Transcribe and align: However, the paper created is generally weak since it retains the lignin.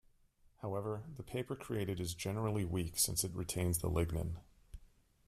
However, 0.63 1.03
the 1.15 1.21
paper 1.21 1.55
created 1.55 1.99
is 1.99 2.15
generally 2.15 2.65
weak 2.65 2.97
since 2.97 3.23
it 3.23 3.35
retains 3.35 3.77
the 3.77 3.87
lignin. 3.87 4.37